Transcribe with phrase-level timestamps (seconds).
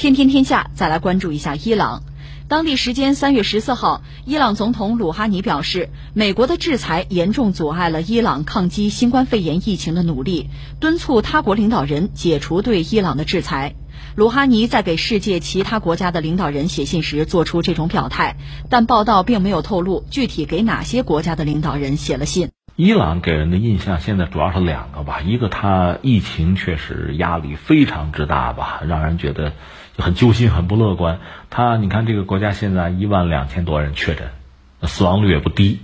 [0.00, 2.02] 天天天下再来关注一下伊朗。
[2.48, 10.48] 当地时间三月十四号，伊朗总统鲁哈尼表示，美国的制裁严重阻碍了伊朗抗击新冠肺炎疫情的努力，
[10.80, 13.74] 敦促他国领导人解除对伊朗的制裁。
[14.16, 18.38] 鲁哈尼在给世界其他国家的领导人写信时做出这种表态，
[18.70, 22.48] 但报道并没有透露具体给哪些国家的领导人写了信。
[22.80, 29.52] 伊朗给人的印象现在主要是两个吧，一个他疫情确实压力非常之大吧，让人觉得
[29.98, 31.18] 就很揪心、很不乐观。
[31.50, 34.30] 他你看这个国家现在一万两千多人确诊，
[34.84, 35.80] 死亡率也不低，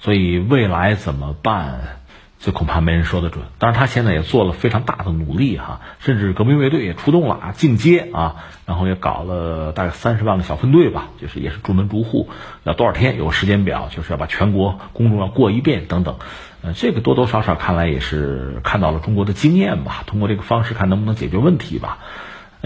[0.00, 2.00] 所以未来怎么办？
[2.40, 3.44] 这恐怕没人说得准。
[3.58, 12.28] 当然，他现在也做了非常大的努力哈，甚至革命卫队也出动了啊，进阶啊，然后也搞了大概三十万个小分队吧，就是也是逐门逐户，
[12.62, 16.16] 要多少天有时间表，就是要把全国公众要过一遍等等。
[16.62, 21.98] 呃，这个多多少少看来也是看到了中国的经验吧，通过这个方式看能不能解决问题吧。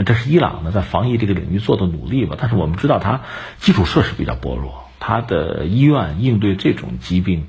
[0.04, 2.36] 这是伊朗呢在防疫这个领域做的努力吧。
[2.38, 3.22] 但是我们知道，它
[3.58, 7.46] 基础设施比较薄弱，它的医院应对这种疾病。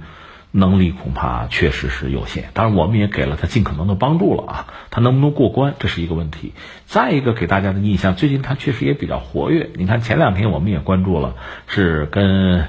[0.56, 6.54] 能力恐怕确实是有限，当然我们也给了他尽可能的帮助了啊，他能不能过关这是一个问题。
[6.86, 9.72] 再一个给大家的印象，最近他确实也比较活跃。
[9.74, 11.34] 你看前两天我们也关注了，
[11.66, 12.68] 是跟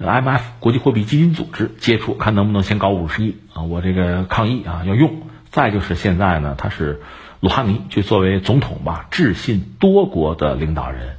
[0.00, 5.20] IMF 国际货币基金组织接触，看能不能先搞五十亿啊，我这个抗议啊要用。
[5.50, 7.02] 再就是现在呢，他是
[7.40, 11.16] 鲁哈尼就作为总统吧，致信多国的领导人。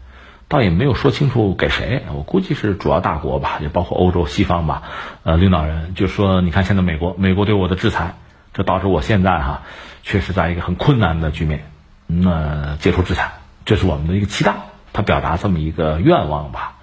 [0.52, 4.84] 倒也没有说清楚给谁，我估计是主要大国吧，也包括欧洲西方吧，
[5.24, 8.16] 呃，领导人就说，你看现在美国，美国对我的制裁，
[8.54, 9.62] 这导致我现在哈，
[10.04, 11.72] 确实在一个很困难的局面，
[12.06, 13.32] 那解除制裁，
[13.64, 14.56] 这是我们的一个期待，
[14.92, 16.74] 他表达这么一个愿望吧。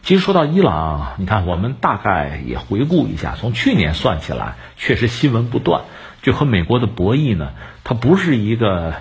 [0.00, 5.82] 其实说到伊朗，你看我们大概也回顾一下，从去年算起来，确实新闻不断，
[6.22, 7.50] 就和美国的博弈呢，
[7.84, 8.94] 它不是一个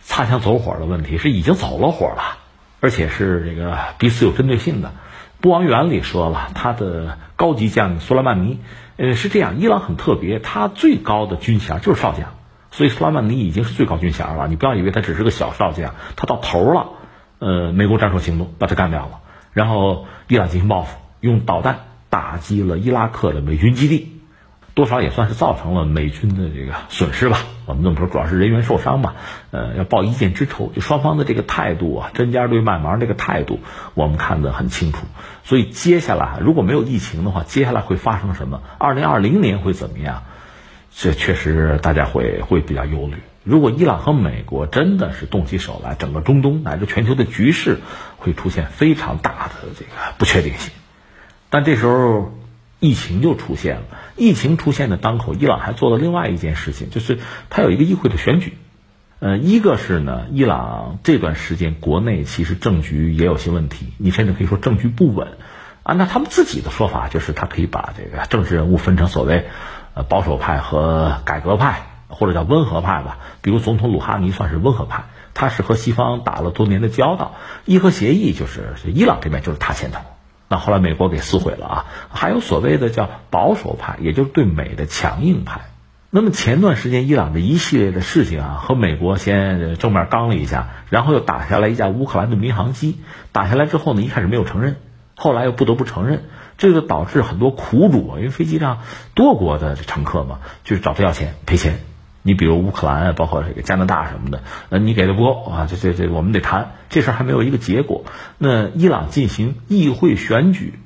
[0.00, 2.38] 擦枪走火的问题，是已经走了火了。
[2.84, 4.92] 而且是这个彼此有针对性的。
[5.40, 8.60] 不王原里说了，他的高级将领苏莱曼尼，
[8.98, 12.34] 呃，是这样，伊朗很特别，他最高的军衔就是少将，
[12.70, 14.48] 所以苏莱曼尼已经是最高军衔了。
[14.48, 16.88] 你不要以为他只是个小少将，他到头了。
[17.38, 19.20] 呃，美国战术行动把他干掉了，
[19.54, 21.78] 然后伊朗进行报复，用导弹
[22.10, 24.13] 打击了伊拉克的美军基地。
[24.74, 27.38] 多少也算是造成了美军的这个损失吧。
[27.66, 29.14] 我们这么说，主要是人员受伤嘛。
[29.52, 33.60] 呃，要报一箭之仇，就双方的这个态度啊，针尖对麦芒这个态度，
[33.94, 35.06] 我们看得很清楚。
[35.44, 38.62] 所以接下来如果没有疫情的话，接下来会发生什么？
[38.78, 40.24] 二零二零年会怎么样？
[40.92, 43.14] 这确实大家会会比较忧虑。
[43.44, 47.78] 如果伊朗和美国真的是动起手来，整个中东乃至全球的局势
[48.18, 50.72] 会出现非常大的这个不确定性。
[51.48, 52.34] 但这时候。
[52.84, 53.82] 疫情就出现了，
[54.14, 57.18] 疫情出现的当口，伊朗还做了另外一件事情，就是
[57.48, 58.58] 他有一个议会的选举。
[59.20, 65.38] 呃，一个是呢，伊朗这段时间国内其实政局也有些问题，你甚至可以说政局不稳。
[65.82, 69.46] 按照他们自己的说法，就是他可以把这个政治人物分成所谓
[69.94, 73.16] 呃保守派和改革派，或者叫温和派吧。
[73.40, 80.00] 比如总统鲁哈尼算是温和派，他是和西方打了多年的交道，伊核协议就是伊朗这边就是他牵头。
[80.58, 85.62] 后来美国给撕毁了啊，还有所谓的叫保守派，也就是对美的强硬派。
[86.10, 92.98] 那么前段时间伊朗的一系列的事情啊，和美国先正面刚了一下，然后又打下来一架乌克兰的民航机，
[93.32, 94.76] 打下来之后呢，一开始没有承认，
[95.16, 96.24] 后来又不得不承认，
[96.56, 98.78] 这个导致很多苦主啊，因为飞机上
[99.14, 101.80] 多国的乘客嘛，就是找他要钱赔钱。
[102.26, 108.06] 你比如乌克兰啊，包括这个加拿大什么的，呃，你给的不够啊，这这这，我们得谈，这事儿还没有一个结果。
[108.38, 110.78] 那伊朗进行议会选举，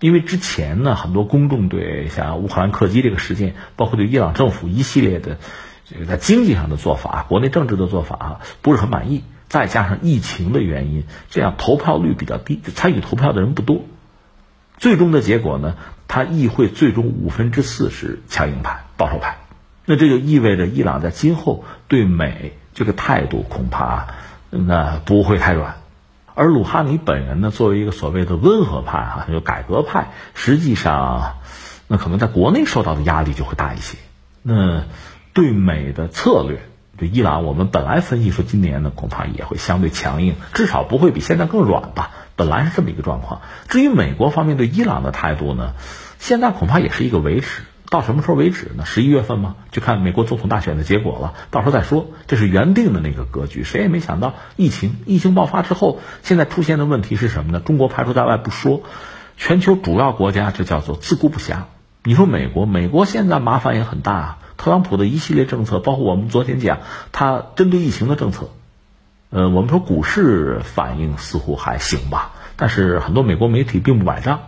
[0.00, 5.36] 因为之前呢，很多公众对像乌克兰客机这个事件，包括对伊朗政府一系列的
[5.84, 9.24] 这个在经济上的做法、国内政治的做法啊，不是很满意。
[9.48, 13.82] 再加上疫情的原因，这样投票率比较低，参与投票的人不多。
[14.78, 15.74] 最终的结果呢，
[16.06, 19.38] 他议会最终五分之四是强硬派、保守派。
[19.90, 24.08] 那这就意味着伊朗在今后对美这个态度恐怕
[24.50, 25.76] 那不会太软，
[26.34, 31.36] 而鲁哈尼本人呢，作为一个所谓的温和派哈，就改革派，实际上
[31.86, 33.96] 那可能在国内受到的压力就会大一些。
[34.42, 34.84] 那
[35.32, 36.60] 对美的策略，
[36.98, 42.10] 对伊朗，我们本来分析说今年呢恐怕也会相对强硬，至少不会比现在更软吧。
[42.36, 43.40] 本来是这么一个状况。
[43.68, 45.72] 至于美国方面对伊朗的态度呢，
[46.18, 47.62] 现在恐怕也是一个维持。
[47.90, 48.84] 到什么时候为止呢？
[48.84, 49.56] 十一月份吗？
[49.70, 51.34] 就看美国总统大选的结果了。
[51.50, 52.06] 到时候再说。
[52.26, 53.64] 这是原定的那个格局。
[53.64, 57.60] 谁也没想到疫情，疫情爆发之后，现在出现的问题是什么呢？
[57.60, 58.82] 中国排除在外不说，
[59.38, 61.62] 全球主要国家这叫做自顾不暇。
[62.04, 64.38] 你说美国，美国现在麻烦也很大啊。
[64.58, 66.80] 特朗普的一系列政策，包括我们昨天讲
[67.12, 68.50] 他针对疫情的政策，
[69.30, 74.40] 呃，我们说股市反应似乎还行吧，但是很多美国媒体并不买账。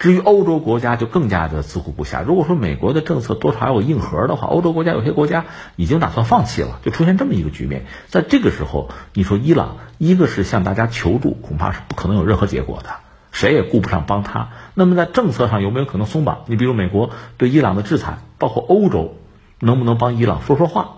[0.00, 2.24] 至于欧洲国家就更加的自顾不暇。
[2.24, 5.44] 如果说美国的政策多少还有硬核的话，欧洲国家有些国家
[5.76, 7.84] 已经打算放弃了，就出现这么一个局面。
[8.08, 12.88] 在这个时候，你说伊朗一个是向大家求助，恐怕是不可能有任何结果的，
[13.30, 14.48] 谁也顾不上帮他。
[14.72, 16.44] 那么在政策上有没有可能松绑？
[16.46, 19.18] 你比如美国对伊朗的制裁，包括欧洲
[19.58, 20.92] 能不能帮伊朗说说话？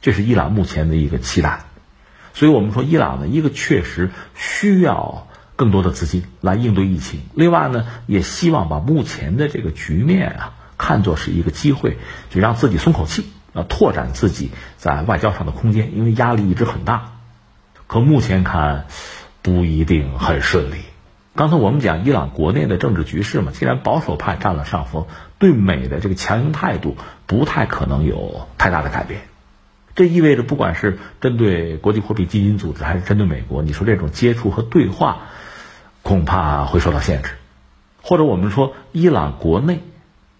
[0.00, 1.62] 这是伊朗目前的一个期待。
[2.34, 5.26] 所以我们说，伊朗呢，一个确实需要。
[5.58, 11.98] 更多的资金来应对疫情，另外呢，也希望把目前的这个局面啊看作是一个机会，
[12.30, 17.14] 就让自己松口气，啊，拓展自己在外交上的空间，因为压力一直很大。
[17.88, 18.86] 可目前看，
[19.42, 20.76] 不一定很顺利。
[21.34, 25.06] 刚才我们讲伊朗国内的政治局势嘛，既然保守派占了上风，
[25.40, 26.96] 对美的这个强硬态度
[27.26, 29.22] 不太可能有太大的改变。
[29.96, 35.22] 这意味着，不管是针对国际货币基金组织，还是针对美国，你说这种接触和对话。
[36.08, 37.32] 恐怕会受到限制，
[38.00, 39.80] 或者我们说，伊朗国内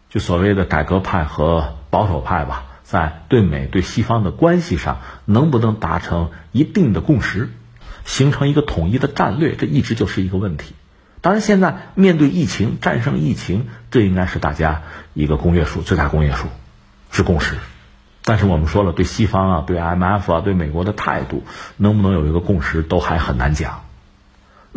[0.09, 7.51] 就所谓的改革派和保守派吧，在对美对西方的关系上，能不能达成一定的共识，
[8.07, 10.75] 形成一个统一的战略，这一直就是一个问题。
[11.21, 16.49] 当然，现在面对疫情，战胜疫情，这应该是大家一个公约数，最大公约数
[17.11, 17.57] 是共识。
[18.25, 21.45] 但是我们说了，对西方啊，对 M F 啊，对美国的态度，
[21.77, 23.83] 能不能有一个共识，都还很难讲。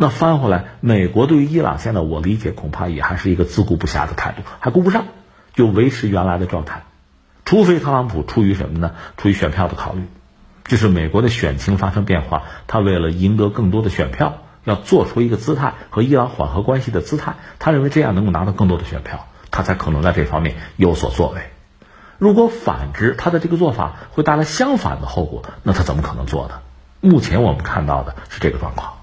[0.02, 5.04] 那翻回来，美国对于伊朗现在，我理解恐怕也还是一个自顾不暇的态度，还顾不上，
[5.54, 6.82] 就维持原来的状态。
[7.44, 8.96] 除非特朗普出于什么呢？
[9.16, 10.02] 出于选票的考虑，
[10.64, 21.42] 就是美国的选情发生变化，他为了赢得更多的选票，要做出一个姿态和伊朗缓和关系的姿态，他认为这样能够拿到更多的选票，他才可能在这方面有所作为。
[22.18, 26.54] 如果反之，他的这个做法会带来相反的后果，那他怎么可能做呢？
[27.00, 28.94] 目前我们看到的是这个状况。